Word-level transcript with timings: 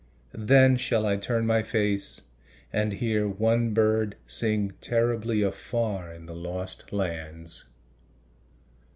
Then 0.33 0.77
shall 0.77 1.05
I 1.05 1.15
turn 1.15 1.45
my 1.45 1.61
face, 1.61 2.21
and 2.73 2.93
hear 2.93 3.27
one 3.27 3.71
bird 3.71 4.15
Sing 4.25 4.71
terribly 4.81 5.43
afar 5.43 6.11
in 6.11 6.25
the 6.25 6.33
lost 6.35 6.91
lands. 6.91 7.65